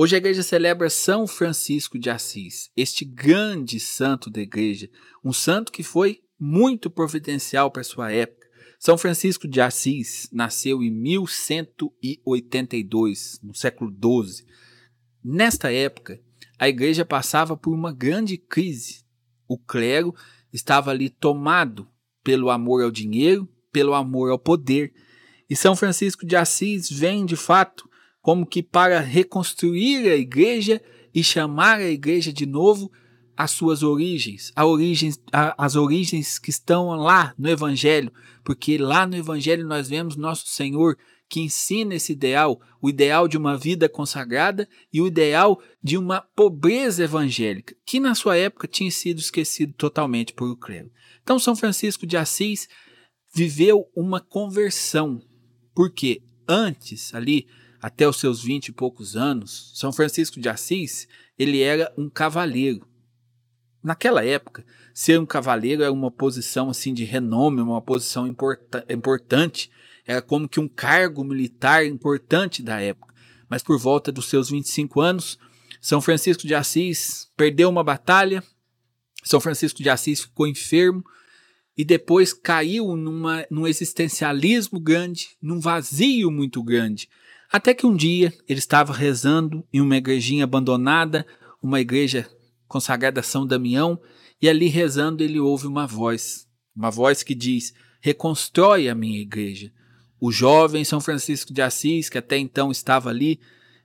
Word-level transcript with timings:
Hoje 0.00 0.14
a 0.14 0.18
igreja 0.18 0.44
celebra 0.44 0.88
São 0.88 1.26
Francisco 1.26 1.98
de 1.98 2.08
Assis, 2.08 2.70
este 2.76 3.04
grande 3.04 3.80
santo 3.80 4.30
da 4.30 4.40
igreja, 4.40 4.88
um 5.24 5.32
santo 5.32 5.72
que 5.72 5.82
foi 5.82 6.20
muito 6.38 6.88
providencial 6.88 7.68
para 7.68 7.82
sua 7.82 8.12
época. 8.12 8.46
São 8.78 8.96
Francisco 8.96 9.48
de 9.48 9.60
Assis 9.60 10.28
nasceu 10.32 10.84
em 10.84 10.90
1182, 10.92 13.40
no 13.42 13.52
século 13.52 13.90
XII. 13.90 14.46
Nesta 15.24 15.72
época, 15.72 16.22
a 16.56 16.68
igreja 16.68 17.04
passava 17.04 17.56
por 17.56 17.74
uma 17.74 17.92
grande 17.92 18.38
crise. 18.38 19.04
O 19.48 19.58
clero 19.58 20.14
estava 20.52 20.92
ali 20.92 21.10
tomado 21.10 21.88
pelo 22.22 22.50
amor 22.50 22.84
ao 22.84 22.92
dinheiro, 22.92 23.48
pelo 23.72 23.94
amor 23.94 24.30
ao 24.30 24.38
poder. 24.38 24.94
E 25.50 25.56
São 25.56 25.74
Francisco 25.74 26.24
de 26.24 26.36
Assis 26.36 26.88
vem, 26.88 27.26
de 27.26 27.34
fato, 27.34 27.87
como 28.28 28.44
que 28.44 28.62
para 28.62 29.00
reconstruir 29.00 30.06
a 30.06 30.14
igreja 30.14 30.82
e 31.14 31.24
chamar 31.24 31.78
a 31.78 31.90
igreja 31.90 32.30
de 32.30 32.44
novo 32.44 32.92
às 33.34 33.52
suas 33.52 33.82
origens, 33.82 34.52
a 34.54 34.66
origens 34.66 35.18
a, 35.32 35.54
as 35.64 35.76
origens 35.76 36.38
que 36.38 36.50
estão 36.50 36.88
lá 36.90 37.34
no 37.38 37.48
Evangelho, 37.48 38.12
porque 38.44 38.76
lá 38.76 39.06
no 39.06 39.16
Evangelho 39.16 39.66
nós 39.66 39.88
vemos 39.88 40.14
nosso 40.14 40.46
Senhor 40.46 40.98
que 41.26 41.40
ensina 41.40 41.94
esse 41.94 42.12
ideal, 42.12 42.60
o 42.82 42.90
ideal 42.90 43.26
de 43.26 43.38
uma 43.38 43.56
vida 43.56 43.88
consagrada 43.88 44.68
e 44.92 45.00
o 45.00 45.06
ideal 45.06 45.58
de 45.82 45.96
uma 45.96 46.20
pobreza 46.20 47.04
evangélica, 47.04 47.74
que 47.86 47.98
na 47.98 48.14
sua 48.14 48.36
época 48.36 48.68
tinha 48.68 48.90
sido 48.90 49.20
esquecido 49.20 49.72
totalmente 49.72 50.34
por 50.34 50.50
o 50.50 50.56
clero. 50.56 50.90
Então, 51.22 51.38
São 51.38 51.56
Francisco 51.56 52.06
de 52.06 52.18
Assis 52.18 52.68
viveu 53.34 53.88
uma 53.96 54.20
conversão, 54.20 55.18
porque 55.74 56.20
antes, 56.46 57.14
ali, 57.14 57.46
até 57.80 58.08
os 58.08 58.18
seus 58.18 58.42
vinte 58.42 58.68
e 58.68 58.72
poucos 58.72 59.16
anos, 59.16 59.72
São 59.74 59.92
Francisco 59.92 60.40
de 60.40 60.48
Assis, 60.48 61.08
ele 61.38 61.60
era 61.62 61.92
um 61.96 62.08
cavaleiro. 62.08 62.86
Naquela 63.82 64.24
época, 64.24 64.64
ser 64.92 65.20
um 65.20 65.26
cavaleiro 65.26 65.82
era 65.82 65.92
uma 65.92 66.10
posição 66.10 66.68
assim 66.68 66.92
de 66.92 67.04
renome, 67.04 67.60
uma 67.60 67.80
posição 67.80 68.26
importa 68.26 68.84
importante, 68.88 69.70
era 70.04 70.20
como 70.20 70.48
que 70.48 70.58
um 70.58 70.66
cargo 70.66 71.22
militar 71.22 71.86
importante 71.86 72.62
da 72.62 72.80
época. 72.80 73.14
Mas 73.48 73.62
por 73.62 73.78
volta 73.78 74.10
dos 74.10 74.26
seus 74.26 74.50
25 74.50 75.00
anos, 75.00 75.38
São 75.80 76.00
Francisco 76.00 76.46
de 76.46 76.54
Assis 76.54 77.30
perdeu 77.36 77.68
uma 77.68 77.84
batalha, 77.84 78.42
São 79.22 79.40
Francisco 79.40 79.82
de 79.82 79.88
Assis 79.88 80.22
ficou 80.22 80.46
enfermo 80.46 81.04
e 81.76 81.84
depois 81.84 82.32
caiu 82.32 82.96
numa, 82.96 83.46
num 83.48 83.64
existencialismo 83.64 84.80
grande, 84.80 85.36
num 85.40 85.60
vazio 85.60 86.28
muito 86.28 86.60
grande. 86.60 87.08
Até 87.50 87.72
que 87.72 87.86
um 87.86 87.96
dia 87.96 88.32
ele 88.46 88.58
estava 88.58 88.92
rezando 88.92 89.64
em 89.72 89.80
uma 89.80 89.96
igrejinha 89.96 90.44
abandonada, 90.44 91.26
uma 91.62 91.80
igreja 91.80 92.28
consagrada 92.66 93.20
a 93.20 93.22
São 93.22 93.46
Damião, 93.46 93.98
e 94.40 94.48
ali 94.48 94.68
rezando 94.68 95.24
ele 95.24 95.40
ouve 95.40 95.66
uma 95.66 95.86
voz, 95.86 96.46
uma 96.76 96.90
voz 96.90 97.22
que 97.22 97.34
diz: 97.34 97.72
Reconstrói 98.00 98.88
a 98.88 98.94
minha 98.94 99.18
igreja. 99.18 99.72
O 100.20 100.30
jovem 100.30 100.84
São 100.84 101.00
Francisco 101.00 101.52
de 101.52 101.62
Assis, 101.62 102.08
que 102.08 102.18
até 102.18 102.36
então 102.36 102.70
estava 102.70 103.08
ali, 103.08 103.40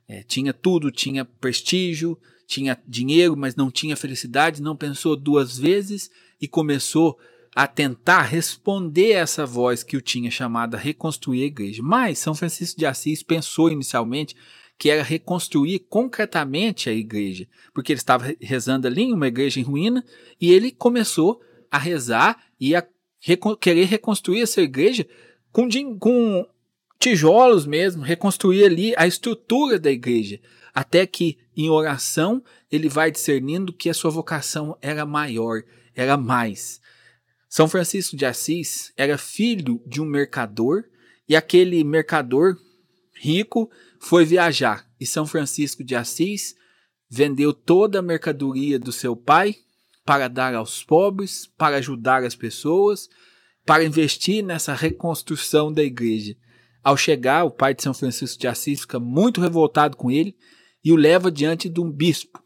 é, 0.06 0.22
tinha 0.22 0.52
tudo, 0.52 0.90
tinha 0.90 1.24
prestígio, 1.24 2.18
tinha 2.46 2.78
dinheiro, 2.86 3.36
mas 3.36 3.56
não 3.56 3.70
tinha 3.70 3.96
felicidade, 3.96 4.60
não 4.60 4.76
pensou 4.76 5.16
duas 5.16 5.56
vezes 5.56 6.10
e 6.40 6.46
começou 6.46 7.18
a 7.54 7.66
tentar 7.66 8.22
responder 8.22 9.12
essa 9.12 9.46
voz 9.46 9.82
que 9.82 9.96
o 9.96 10.00
tinha 10.00 10.30
chamado 10.30 10.74
a 10.74 10.78
reconstruir 10.78 11.42
a 11.42 11.46
igreja. 11.46 11.82
Mas 11.82 12.18
São 12.18 12.34
Francisco 12.34 12.78
de 12.78 12.86
Assis 12.86 13.22
pensou 13.22 13.70
inicialmente 13.70 14.34
que 14.76 14.90
era 14.90 15.02
reconstruir 15.02 15.86
concretamente 15.88 16.90
a 16.90 16.92
igreja, 16.92 17.46
porque 17.72 17.92
ele 17.92 18.00
estava 18.00 18.34
rezando 18.40 18.88
ali 18.88 19.02
em 19.02 19.14
uma 19.14 19.28
igreja 19.28 19.60
em 19.60 19.62
ruína 19.62 20.04
e 20.40 20.50
ele 20.50 20.72
começou 20.72 21.40
a 21.70 21.78
rezar 21.78 22.42
e 22.58 22.74
a 22.74 22.84
querer 23.60 23.84
reconstruir 23.84 24.42
essa 24.42 24.60
igreja 24.60 25.06
com, 25.52 25.68
com 25.98 26.46
tijolos 26.98 27.66
mesmo, 27.66 28.02
reconstruir 28.02 28.64
ali 28.64 28.94
a 28.96 29.06
estrutura 29.06 29.78
da 29.78 29.90
igreja, 29.90 30.40
até 30.74 31.06
que 31.06 31.38
em 31.56 31.70
oração 31.70 32.42
ele 32.70 32.88
vai 32.88 33.10
discernindo 33.10 33.72
que 33.72 33.88
a 33.88 33.94
sua 33.94 34.10
vocação 34.10 34.76
era 34.82 35.06
maior, 35.06 35.62
era 35.94 36.16
mais. 36.16 36.80
São 37.54 37.68
Francisco 37.68 38.16
de 38.16 38.26
Assis 38.26 38.92
era 38.96 39.16
filho 39.16 39.80
de 39.86 40.02
um 40.02 40.04
mercador 40.04 40.82
e 41.28 41.36
aquele 41.36 41.84
mercador 41.84 42.56
rico 43.14 43.70
foi 44.00 44.24
viajar 44.24 44.90
e 44.98 45.06
São 45.06 45.24
Francisco 45.24 45.84
de 45.84 45.94
Assis 45.94 46.56
vendeu 47.08 47.52
toda 47.52 48.00
a 48.00 48.02
mercadoria 48.02 48.76
do 48.76 48.90
seu 48.90 49.14
pai 49.14 49.54
para 50.04 50.26
dar 50.26 50.52
aos 50.52 50.82
pobres, 50.82 51.46
para 51.56 51.76
ajudar 51.76 52.24
as 52.24 52.34
pessoas, 52.34 53.08
para 53.64 53.84
investir 53.84 54.42
nessa 54.42 54.74
reconstrução 54.74 55.72
da 55.72 55.84
igreja. 55.84 56.34
Ao 56.82 56.96
chegar, 56.96 57.44
o 57.44 57.52
pai 57.52 57.72
de 57.72 57.84
São 57.84 57.94
Francisco 57.94 58.36
de 58.36 58.48
Assis 58.48 58.80
fica 58.80 58.98
muito 58.98 59.40
revoltado 59.40 59.96
com 59.96 60.10
ele 60.10 60.36
e 60.84 60.90
o 60.90 60.96
leva 60.96 61.30
diante 61.30 61.68
de 61.68 61.80
um 61.80 61.88
bispo 61.88 62.43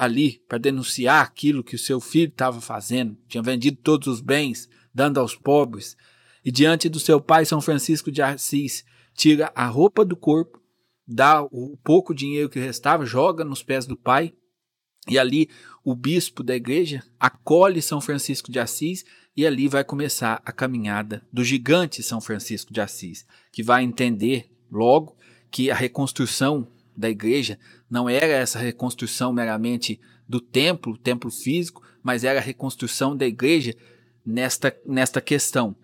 ali 0.00 0.42
para 0.48 0.56
denunciar 0.56 1.22
aquilo 1.22 1.62
que 1.62 1.74
o 1.74 1.78
seu 1.78 2.00
filho 2.00 2.30
estava 2.30 2.58
fazendo, 2.58 3.18
tinha 3.28 3.42
vendido 3.42 3.76
todos 3.82 4.08
os 4.08 4.22
bens, 4.22 4.66
dando 4.94 5.20
aos 5.20 5.36
pobres. 5.36 5.94
E 6.42 6.50
diante 6.50 6.88
do 6.88 6.98
seu 6.98 7.20
pai, 7.20 7.44
São 7.44 7.60
Francisco 7.60 8.10
de 8.10 8.22
Assis, 8.22 8.82
tira 9.14 9.52
a 9.54 9.66
roupa 9.66 10.02
do 10.02 10.16
corpo, 10.16 10.58
dá 11.06 11.42
o 11.42 11.76
pouco 11.84 12.14
dinheiro 12.14 12.48
que 12.48 12.58
restava, 12.58 13.04
joga 13.04 13.44
nos 13.44 13.62
pés 13.62 13.84
do 13.84 13.94
pai, 13.94 14.32
e 15.06 15.18
ali 15.18 15.50
o 15.84 15.94
bispo 15.94 16.42
da 16.42 16.56
igreja 16.56 17.02
acolhe 17.18 17.82
São 17.82 18.00
Francisco 18.00 18.50
de 18.50 18.58
Assis 18.58 19.04
e 19.36 19.46
ali 19.46 19.68
vai 19.68 19.84
começar 19.84 20.40
a 20.46 20.50
caminhada 20.50 21.22
do 21.30 21.44
gigante 21.44 22.02
São 22.02 22.22
Francisco 22.22 22.72
de 22.72 22.80
Assis, 22.80 23.26
que 23.52 23.62
vai 23.62 23.82
entender 23.82 24.50
logo 24.72 25.14
que 25.50 25.70
a 25.70 25.74
reconstrução 25.74 26.66
da 27.00 27.10
igreja 27.10 27.58
não 27.90 28.08
era 28.08 28.26
essa 28.26 28.58
reconstrução 28.58 29.32
meramente 29.32 29.98
do 30.28 30.40
templo, 30.40 30.96
templo 30.96 31.30
físico, 31.30 31.82
mas 32.02 32.22
era 32.22 32.38
a 32.38 32.42
reconstrução 32.42 33.16
da 33.16 33.26
igreja 33.26 33.74
nesta, 34.24 34.76
nesta 34.86 35.20
questão 35.20 35.74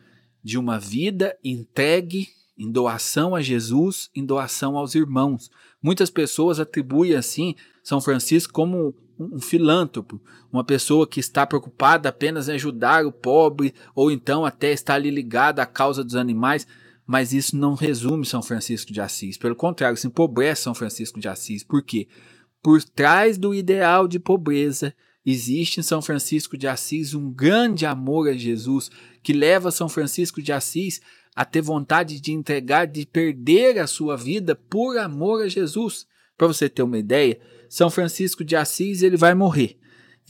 de 0.44 0.56
uma 0.56 0.78
vida 0.78 1.36
entregue 1.42 2.28
em 2.56 2.70
doação 2.70 3.34
a 3.34 3.42
Jesus, 3.42 4.08
em 4.14 4.24
doação 4.24 4.76
aos 4.76 4.94
irmãos. 4.94 5.50
Muitas 5.82 6.08
pessoas 6.08 6.60
atribuem 6.60 7.14
assim 7.14 7.54
São 7.82 8.00
Francisco 8.00 8.52
como 8.52 8.94
um 9.18 9.40
filântropo, 9.40 10.20
uma 10.52 10.62
pessoa 10.62 11.06
que 11.06 11.18
está 11.18 11.46
preocupada 11.46 12.08
apenas 12.08 12.48
em 12.48 12.52
ajudar 12.52 13.06
o 13.06 13.12
pobre 13.12 13.74
ou 13.94 14.10
então 14.10 14.44
até 14.44 14.72
está 14.72 14.94
ali 14.94 15.10
ligada 15.10 15.62
à 15.62 15.66
causa 15.66 16.04
dos 16.04 16.14
animais, 16.14 16.66
mas 17.06 17.32
isso 17.32 17.56
não 17.56 17.74
resume 17.74 18.26
São 18.26 18.42
Francisco 18.42 18.92
de 18.92 19.00
Assis. 19.00 19.36
Pelo 19.36 19.54
contrário, 19.54 19.96
se 19.96 20.06
empobrece 20.06 20.62
São 20.62 20.74
Francisco 20.74 21.20
de 21.20 21.28
Assis. 21.28 21.62
Por 21.62 21.82
quê? 21.82 22.08
Por 22.62 22.82
trás 22.82 23.38
do 23.38 23.54
ideal 23.54 24.08
de 24.08 24.18
pobreza 24.18 24.92
existe 25.24 25.80
em 25.80 25.82
São 25.82 26.02
Francisco 26.02 26.56
de 26.56 26.66
Assis 26.66 27.14
um 27.14 27.30
grande 27.30 27.86
amor 27.86 28.28
a 28.28 28.32
Jesus 28.32 28.90
que 29.22 29.32
leva 29.32 29.70
São 29.70 29.88
Francisco 29.88 30.42
de 30.42 30.52
Assis 30.52 31.00
a 31.34 31.44
ter 31.44 31.60
vontade 31.60 32.20
de 32.20 32.32
entregar, 32.32 32.86
de 32.86 33.04
perder 33.06 33.78
a 33.78 33.86
sua 33.86 34.16
vida 34.16 34.54
por 34.54 34.98
amor 34.98 35.42
a 35.42 35.48
Jesus. 35.48 36.06
Para 36.36 36.46
você 36.46 36.68
ter 36.68 36.82
uma 36.82 36.98
ideia, 36.98 37.38
São 37.68 37.90
Francisco 37.90 38.44
de 38.44 38.56
Assis 38.56 39.02
ele 39.02 39.16
vai 39.16 39.34
morrer. 39.34 39.78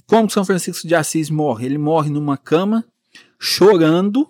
Como 0.06 0.28
São 0.28 0.44
Francisco 0.44 0.86
de 0.86 0.94
Assis 0.94 1.30
morre? 1.30 1.66
Ele 1.66 1.78
morre 1.78 2.10
numa 2.10 2.36
cama, 2.36 2.84
chorando, 3.38 4.28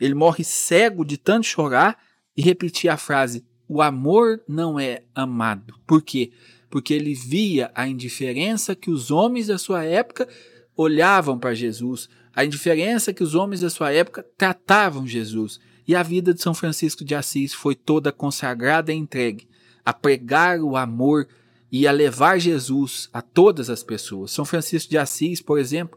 ele 0.00 0.14
morre 0.14 0.44
cego 0.44 1.04
de 1.04 1.16
tanto 1.16 1.46
chorar 1.46 1.98
e 2.36 2.42
repetir 2.42 2.90
a 2.90 2.96
frase: 2.96 3.44
O 3.68 3.80
amor 3.80 4.40
não 4.48 4.78
é 4.78 5.02
amado. 5.14 5.74
Por 5.86 6.02
quê? 6.02 6.32
Porque 6.70 6.92
ele 6.92 7.14
via 7.14 7.70
a 7.74 7.88
indiferença 7.88 8.74
que 8.74 8.90
os 8.90 9.10
homens 9.10 9.46
da 9.46 9.58
sua 9.58 9.84
época 9.84 10.28
olhavam 10.76 11.38
para 11.38 11.54
Jesus, 11.54 12.08
a 12.34 12.44
indiferença 12.44 13.14
que 13.14 13.22
os 13.22 13.34
homens 13.34 13.60
da 13.60 13.70
sua 13.70 13.92
época 13.92 14.24
tratavam 14.36 15.06
Jesus. 15.06 15.58
E 15.88 15.94
a 15.94 16.02
vida 16.02 16.34
de 16.34 16.42
São 16.42 16.52
Francisco 16.52 17.04
de 17.04 17.14
Assis 17.14 17.54
foi 17.54 17.74
toda 17.74 18.10
consagrada 18.10 18.92
e 18.92 18.96
entregue 18.96 19.48
a 19.84 19.92
pregar 19.92 20.60
o 20.60 20.76
amor 20.76 21.28
e 21.70 21.86
a 21.86 21.92
levar 21.92 22.40
Jesus 22.40 23.08
a 23.12 23.22
todas 23.22 23.70
as 23.70 23.84
pessoas. 23.84 24.32
São 24.32 24.44
Francisco 24.44 24.90
de 24.90 24.98
Assis, 24.98 25.40
por 25.40 25.60
exemplo, 25.60 25.96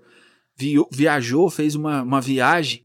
viajou, 0.92 1.50
fez 1.50 1.74
uma, 1.74 2.04
uma 2.04 2.22
viagem, 2.22 2.84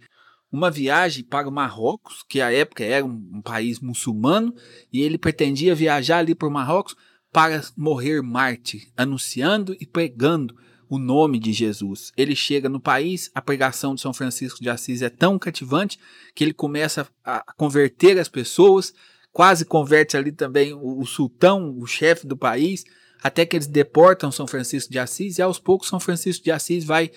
uma 0.55 0.71
viagem 0.71 1.25
para 1.25 1.49
o 1.49 1.53
Marrocos, 1.53 2.25
que 2.29 2.41
à 2.41 2.53
época 2.53 2.85
era 2.85 3.05
um, 3.05 3.29
um 3.33 3.43
país 3.43 3.81
muçulmano, 3.81 4.55
e 4.93 5.03
ele 5.03 5.19
pretendia 5.19 5.75
viajar 5.75 6.19
ali 6.19 6.33
para 6.33 6.47
o 6.47 6.51
Marrocos 6.51 6.95
para 7.33 7.61
morrer 7.77 8.23
mártir, 8.23 8.89
anunciando 8.97 9.77
e 9.81 9.85
pregando 9.85 10.55
o 10.89 10.97
nome 10.97 11.41
de 11.41 11.53
Jesus. 11.53 12.12
Ele 12.17 12.37
chega 12.37 12.69
no 12.69 12.79
país, 12.79 13.33
a 13.35 13.43
pregação 13.43 13.97
de 13.97 14.01
São 14.01 14.15
Francisco 14.15 14.62
de 14.62 14.71
Assis 14.71 15.03
é 15.03 15.11
tão 15.11 15.41
cativante 15.41 15.99
que 16.37 16.45
ele 16.45 16.55
começa 16.55 17.09
a 17.25 17.53
converter 17.56 18.17
as 18.17 18.29
pessoas, 18.29 18.95
quase 19.33 19.65
converte 19.65 20.17
ali 20.17 20.31
também 20.31 20.73
o, 20.73 21.01
o 21.01 21.05
sultão, 21.05 21.77
o 21.77 21.85
chefe 21.85 22.29
do 22.29 22.37
país, 22.37 22.85
até 23.21 23.45
que 23.45 23.56
eles 23.56 23.67
deportam 23.67 24.31
São 24.31 24.47
Francisco 24.47 24.93
de 24.93 25.01
Assis, 25.01 25.39
e 25.39 25.43
aos 25.43 25.59
poucos 25.59 25.89
São 25.89 25.99
Francisco 25.99 26.45
de 26.45 26.53
Assis 26.53 26.85
vai 26.85 27.11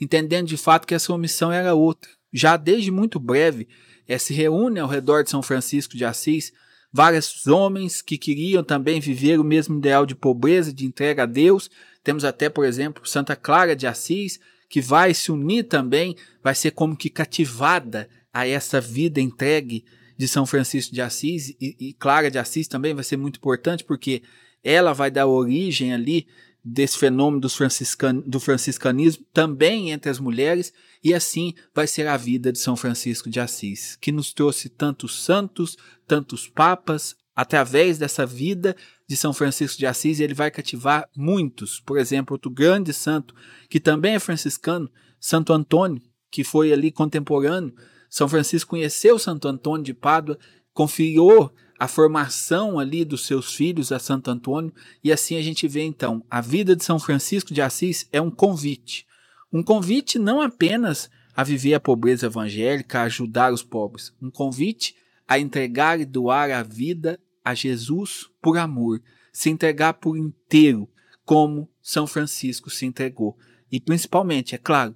entendendo 0.00 0.46
de 0.46 0.56
fato 0.56 0.86
que 0.86 0.94
a 0.94 1.00
sua 1.00 1.18
missão 1.18 1.50
era 1.50 1.74
outra. 1.74 2.08
Já 2.34 2.56
desde 2.56 2.90
muito 2.90 3.20
breve, 3.20 3.68
é, 4.08 4.18
se 4.18 4.34
reúne 4.34 4.80
ao 4.80 4.88
redor 4.88 5.22
de 5.22 5.30
São 5.30 5.40
Francisco 5.40 5.96
de 5.96 6.04
Assis 6.04 6.52
vários 6.92 7.46
homens 7.46 8.02
que 8.02 8.18
queriam 8.18 8.64
também 8.64 8.98
viver 8.98 9.38
o 9.38 9.44
mesmo 9.44 9.78
ideal 9.78 10.04
de 10.04 10.16
pobreza, 10.16 10.72
de 10.72 10.84
entrega 10.84 11.22
a 11.22 11.26
Deus. 11.26 11.70
Temos 12.02 12.24
até, 12.24 12.48
por 12.48 12.64
exemplo, 12.64 13.06
Santa 13.06 13.36
Clara 13.36 13.76
de 13.76 13.86
Assis, 13.86 14.40
que 14.68 14.80
vai 14.80 15.14
se 15.14 15.30
unir 15.30 15.64
também, 15.64 16.16
vai 16.42 16.54
ser 16.54 16.72
como 16.72 16.96
que 16.96 17.08
cativada 17.08 18.08
a 18.32 18.46
essa 18.46 18.80
vida 18.80 19.20
entregue 19.20 19.84
de 20.16 20.26
São 20.26 20.44
Francisco 20.44 20.92
de 20.92 21.00
Assis 21.00 21.50
e, 21.60 21.76
e 21.78 21.92
Clara 21.94 22.30
de 22.30 22.38
Assis 22.38 22.66
também 22.66 22.94
vai 22.94 23.04
ser 23.04 23.16
muito 23.16 23.36
importante 23.36 23.84
porque 23.84 24.22
ela 24.62 24.92
vai 24.92 25.10
dar 25.10 25.26
origem 25.26 25.92
ali 25.92 26.26
desse 26.64 26.96
fenômeno 26.96 27.40
dos 27.40 27.54
franciscan, 27.54 28.22
do 28.26 28.40
franciscanismo 28.40 29.24
também 29.32 29.90
entre 29.90 30.10
as 30.10 30.18
mulheres, 30.18 30.72
e 31.02 31.12
assim 31.12 31.52
vai 31.74 31.86
ser 31.86 32.06
a 32.06 32.16
vida 32.16 32.50
de 32.50 32.58
São 32.58 32.74
Francisco 32.74 33.28
de 33.28 33.38
Assis, 33.38 33.96
que 34.00 34.10
nos 34.10 34.32
trouxe 34.32 34.70
tantos 34.70 35.22
santos, 35.22 35.76
tantos 36.06 36.48
papas, 36.48 37.14
através 37.36 37.98
dessa 37.98 38.24
vida 38.24 38.76
de 39.06 39.16
São 39.16 39.32
Francisco 39.32 39.78
de 39.78 39.86
Assis, 39.86 40.20
ele 40.20 40.34
vai 40.34 40.50
cativar 40.50 41.08
muitos. 41.14 41.80
Por 41.80 41.98
exemplo, 41.98 42.34
outro 42.34 42.50
grande 42.50 42.92
santo, 42.92 43.34
que 43.68 43.80
também 43.80 44.14
é 44.14 44.18
franciscano, 44.18 44.90
Santo 45.20 45.52
Antônio, 45.52 46.00
que 46.30 46.44
foi 46.44 46.72
ali 46.72 46.90
contemporâneo. 46.90 47.74
São 48.08 48.28
Francisco 48.28 48.70
conheceu 48.70 49.18
Santo 49.18 49.48
Antônio 49.48 49.84
de 49.84 49.92
Pádua, 49.92 50.38
confiou 50.74 51.54
a 51.78 51.88
formação 51.88 52.78
ali 52.78 53.04
dos 53.04 53.26
seus 53.26 53.54
filhos 53.54 53.90
a 53.90 53.98
Santo 53.98 54.30
Antônio, 54.30 54.72
e 55.02 55.12
assim 55.12 55.36
a 55.36 55.42
gente 55.42 55.66
vê 55.66 55.82
então, 55.82 56.24
a 56.30 56.40
vida 56.40 56.76
de 56.76 56.84
São 56.84 56.98
Francisco 56.98 57.54
de 57.54 57.62
Assis 57.62 58.08
é 58.12 58.20
um 58.20 58.30
convite. 58.30 59.06
Um 59.52 59.62
convite 59.62 60.18
não 60.18 60.40
apenas 60.40 61.08
a 61.36 61.42
viver 61.42 61.74
a 61.74 61.80
pobreza 61.80 62.26
evangélica, 62.26 63.00
a 63.00 63.04
ajudar 63.04 63.52
os 63.52 63.62
pobres, 63.62 64.12
um 64.20 64.30
convite 64.30 64.94
a 65.26 65.38
entregar 65.38 66.00
e 66.00 66.04
doar 66.04 66.50
a 66.50 66.62
vida 66.62 67.18
a 67.44 67.54
Jesus 67.54 68.28
por 68.40 68.58
amor, 68.58 69.02
se 69.32 69.50
entregar 69.50 69.94
por 69.94 70.16
inteiro, 70.16 70.88
como 71.24 71.68
São 71.82 72.06
Francisco 72.06 72.70
se 72.70 72.86
entregou. 72.86 73.36
E 73.70 73.80
principalmente, 73.80 74.54
é 74.54 74.58
claro, 74.58 74.94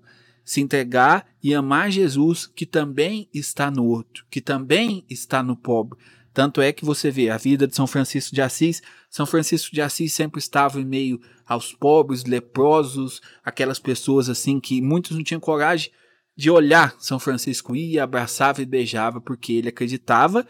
se 0.49 0.62
entregar 0.62 1.27
e 1.43 1.55
amar 1.55 1.91
Jesus 1.91 2.47
que 2.47 2.65
também 2.65 3.29
está 3.35 3.71
no 3.71 3.85
outro, 3.85 4.25
que 4.31 4.41
também 4.41 5.05
está 5.06 5.43
no 5.43 5.55
pobre, 5.55 5.99
tanto 6.33 6.62
é 6.62 6.73
que 6.73 6.87
você 6.87 7.11
vê 7.11 7.29
a 7.29 7.37
vida 7.37 7.67
de 7.67 7.77
São 7.77 7.87
Francisco 7.87 8.35
de 8.35 8.41
Assis. 8.41 8.81
São 9.11 9.27
Francisco 9.27 9.75
de 9.75 9.83
Assis 9.83 10.11
sempre 10.15 10.39
estava 10.39 10.81
em 10.81 10.87
meio 10.87 11.21
aos 11.47 11.75
pobres, 11.75 12.25
leprosos, 12.25 13.21
aquelas 13.45 13.79
pessoas 13.79 14.31
assim 14.31 14.59
que 14.59 14.81
muitos 14.81 15.15
não 15.15 15.23
tinham 15.23 15.39
coragem 15.39 15.91
de 16.35 16.50
olhar. 16.50 16.97
São 16.99 17.19
Francisco 17.19 17.77
ia, 17.77 18.03
abraçava 18.03 18.62
e 18.62 18.65
beijava, 18.67 19.21
porque 19.21 19.53
ele 19.53 19.69
acreditava 19.69 20.47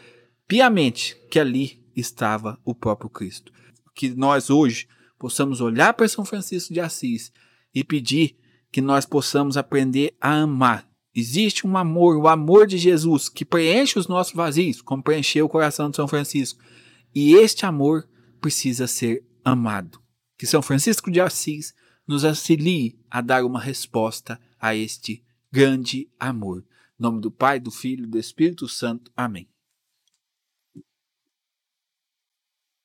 piamente 0.47 1.17
que 1.29 1.41
ali 1.41 1.85
estava 1.97 2.56
o 2.65 2.73
próprio 2.73 3.11
Cristo. 3.11 3.53
Que 3.97 4.11
nós 4.11 4.49
hoje 4.49 4.87
possamos 5.19 5.61
olhar 5.61 5.93
para 5.95 6.06
São 6.06 6.25
Francisco 6.25 6.73
de 6.73 6.79
Assis 6.79 7.33
e 7.75 7.83
pedir 7.83 8.37
que 8.70 8.81
nós 8.81 9.06
possamos 9.06 9.56
aprender 9.56 10.15
a 10.20 10.43
amar 10.43 10.88
Existe 11.19 11.67
um 11.67 11.76
amor, 11.76 12.17
o 12.17 12.29
amor 12.29 12.65
de 12.65 12.79
Jesus, 12.79 13.29
que 13.29 13.44
preenche 13.44 13.99
os 13.99 14.06
nossos 14.06 14.32
vazios, 14.32 14.81
como 14.81 15.03
preencheu 15.03 15.47
o 15.47 15.49
coração 15.49 15.91
de 15.91 15.97
São 15.97 16.06
Francisco. 16.06 16.62
E 17.12 17.35
este 17.35 17.67
amor 17.67 18.09
precisa 18.41 18.87
ser 18.87 19.26
amado. 19.44 20.00
Que 20.38 20.47
São 20.47 20.62
Francisco 20.62 21.11
de 21.11 21.20
Assis 21.20 21.75
nos 22.06 22.25
auxilie 22.25 22.97
a 23.11 23.20
dar 23.20 23.44
uma 23.44 23.61
resposta 23.61 24.41
a 24.61 24.76
este 24.76 25.25
grande 25.50 26.09
amor. 26.21 26.64
Em 26.97 27.03
nome 27.03 27.21
do 27.21 27.32
Pai, 27.32 27.59
do 27.59 27.73
Filho 27.73 28.05
e 28.05 28.09
do 28.09 28.17
Espírito 28.17 28.69
Santo. 28.69 29.11
Amém. 29.17 29.49